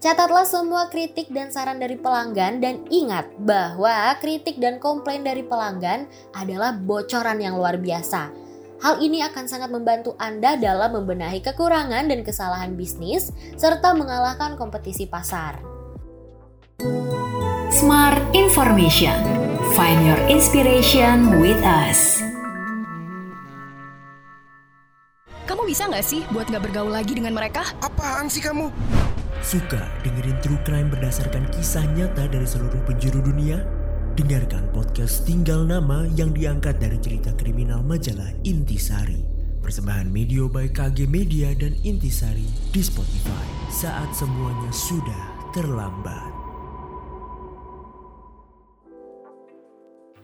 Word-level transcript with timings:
Catatlah 0.00 0.48
semua 0.48 0.88
kritik 0.88 1.28
dan 1.28 1.52
saran 1.52 1.76
dari 1.76 1.92
pelanggan 1.92 2.56
dan 2.56 2.88
ingat 2.88 3.36
bahwa 3.36 4.16
kritik 4.16 4.56
dan 4.56 4.80
komplain 4.80 5.20
dari 5.20 5.44
pelanggan 5.44 6.08
adalah 6.32 6.72
bocoran 6.72 7.36
yang 7.36 7.60
luar 7.60 7.76
biasa. 7.76 8.32
Hal 8.80 9.04
ini 9.04 9.20
akan 9.20 9.44
sangat 9.44 9.68
membantu 9.68 10.16
Anda 10.16 10.56
dalam 10.56 10.96
membenahi 10.96 11.44
kekurangan 11.44 12.08
dan 12.08 12.24
kesalahan 12.24 12.80
bisnis 12.80 13.28
serta 13.60 13.92
mengalahkan 13.92 14.56
kompetisi 14.56 15.04
pasar. 15.04 15.60
Smart 17.68 18.24
Information. 18.32 19.20
Find 19.76 20.00
your 20.08 20.20
inspiration 20.32 21.44
with 21.44 21.60
us. 21.60 22.24
Kamu 25.44 25.68
bisa 25.68 25.92
nggak 25.92 26.06
sih 26.08 26.24
buat 26.32 26.48
nggak 26.48 26.72
bergaul 26.72 26.88
lagi 26.88 27.12
dengan 27.12 27.36
mereka? 27.36 27.68
Apaan 27.84 28.32
sih 28.32 28.40
kamu? 28.40 28.72
Suka 29.40 29.80
dengerin 30.04 30.36
true 30.44 30.60
crime 30.68 30.92
berdasarkan 30.92 31.48
kisah 31.56 31.88
nyata 31.96 32.28
dari 32.28 32.44
seluruh 32.44 32.84
penjuru 32.84 33.24
dunia? 33.24 33.64
Dengarkan 34.12 34.68
podcast 34.68 35.24
Tinggal 35.24 35.64
Nama 35.64 36.04
yang 36.12 36.36
diangkat 36.36 36.76
dari 36.76 37.00
cerita 37.00 37.32
kriminal 37.32 37.80
majalah 37.80 38.28
Intisari. 38.44 39.24
Persembahan 39.64 40.12
Media 40.12 40.44
by 40.44 40.68
KG 40.68 41.08
Media 41.08 41.56
dan 41.56 41.72
Intisari 41.80 42.44
di 42.68 42.84
Spotify 42.84 43.46
saat 43.72 44.12
semuanya 44.12 44.68
sudah 44.76 45.24
terlambat. 45.56 46.39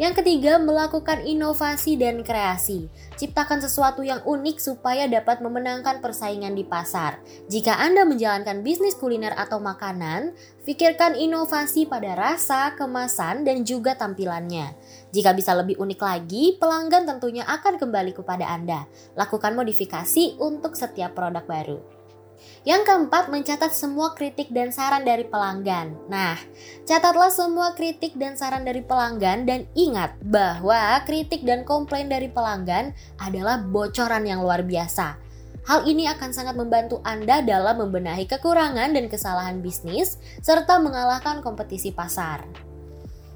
Yang 0.00 0.24
ketiga, 0.24 0.56
melakukan 0.56 1.20
inovasi 1.20 2.00
dan 2.00 2.24
kreasi. 2.24 2.88
Ciptakan 3.20 3.60
sesuatu 3.60 4.00
yang 4.00 4.24
unik 4.24 4.56
supaya 4.56 5.04
dapat 5.04 5.44
memenangkan 5.44 6.00
persaingan 6.00 6.56
di 6.56 6.64
pasar. 6.64 7.20
Jika 7.52 7.76
Anda 7.76 8.08
menjalankan 8.08 8.64
bisnis 8.64 8.96
kuliner 8.96 9.36
atau 9.36 9.60
makanan, 9.60 10.32
pikirkan 10.64 11.12
inovasi 11.12 11.84
pada 11.84 12.16
rasa, 12.16 12.72
kemasan, 12.72 13.44
dan 13.44 13.68
juga 13.68 13.92
tampilannya. 13.92 14.72
Jika 15.12 15.36
bisa 15.36 15.52
lebih 15.52 15.76
unik 15.76 16.00
lagi, 16.00 16.56
pelanggan 16.56 17.04
tentunya 17.04 17.44
akan 17.44 17.76
kembali 17.76 18.16
kepada 18.16 18.48
Anda. 18.48 18.88
Lakukan 19.12 19.52
modifikasi 19.52 20.40
untuk 20.40 20.72
setiap 20.72 21.12
produk 21.12 21.44
baru. 21.44 22.01
Yang 22.62 22.86
keempat, 22.86 23.26
mencatat 23.26 23.74
semua 23.74 24.14
kritik 24.14 24.54
dan 24.54 24.70
saran 24.70 25.02
dari 25.02 25.26
pelanggan. 25.26 25.98
Nah, 26.06 26.38
catatlah 26.86 27.30
semua 27.34 27.74
kritik 27.74 28.14
dan 28.14 28.38
saran 28.38 28.62
dari 28.62 28.86
pelanggan 28.86 29.42
dan 29.42 29.66
ingat 29.74 30.14
bahwa 30.22 31.02
kritik 31.02 31.42
dan 31.42 31.66
komplain 31.66 32.06
dari 32.06 32.30
pelanggan 32.30 32.94
adalah 33.18 33.58
bocoran 33.58 34.22
yang 34.22 34.46
luar 34.46 34.62
biasa. 34.62 35.18
Hal 35.62 35.86
ini 35.86 36.10
akan 36.10 36.30
sangat 36.34 36.58
membantu 36.58 36.98
Anda 37.06 37.38
dalam 37.42 37.78
membenahi 37.86 38.26
kekurangan 38.26 38.94
dan 38.94 39.06
kesalahan 39.06 39.62
bisnis 39.62 40.18
serta 40.42 40.82
mengalahkan 40.82 41.38
kompetisi 41.38 41.94
pasar. 41.94 42.71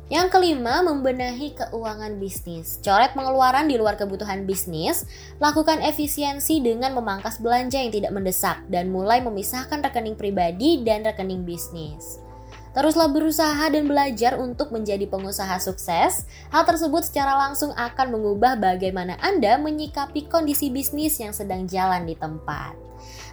Yang 0.07 0.39
kelima, 0.39 0.87
membenahi 0.87 1.59
keuangan 1.59 2.23
bisnis. 2.23 2.79
Coret 2.79 3.11
pengeluaran 3.19 3.67
di 3.67 3.75
luar 3.75 3.99
kebutuhan 3.99 4.47
bisnis, 4.47 5.03
lakukan 5.43 5.83
efisiensi 5.83 6.63
dengan 6.63 6.95
memangkas 6.95 7.43
belanja 7.43 7.83
yang 7.83 7.91
tidak 7.91 8.15
mendesak 8.15 8.63
dan 8.71 8.95
mulai 8.95 9.19
memisahkan 9.19 9.83
rekening 9.83 10.15
pribadi 10.15 10.87
dan 10.87 11.03
rekening 11.03 11.43
bisnis. 11.43 12.23
Teruslah 12.71 13.11
berusaha 13.11 13.67
dan 13.73 13.91
belajar 13.91 14.39
untuk 14.39 14.71
menjadi 14.71 15.11
pengusaha 15.11 15.59
sukses. 15.59 16.29
Hal 16.55 16.63
tersebut 16.69 17.03
secara 17.03 17.35
langsung 17.35 17.75
akan 17.75 18.07
mengubah 18.15 18.61
bagaimana 18.63 19.19
Anda 19.19 19.59
menyikapi 19.59 20.31
kondisi 20.31 20.71
bisnis 20.71 21.19
yang 21.19 21.35
sedang 21.35 21.67
jalan 21.67 22.07
di 22.07 22.15
tempat. 22.15 22.79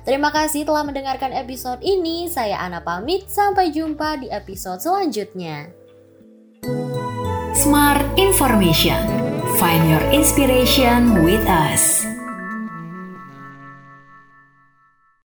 Terima 0.07 0.33
kasih 0.33 0.65
telah 0.65 0.81
mendengarkan 0.87 1.35
episode 1.37 1.83
ini. 1.85 2.31
Saya 2.31 2.57
Ana 2.57 2.81
pamit, 2.81 3.29
sampai 3.29 3.69
jumpa 3.69 4.23
di 4.23 4.31
episode 4.31 4.81
selanjutnya. 4.81 5.82
Smart 7.63 8.19
Information. 8.19 9.07
Find 9.55 9.89
your 9.89 10.03
inspiration 10.11 11.23
with 11.23 11.47
us. 11.47 12.12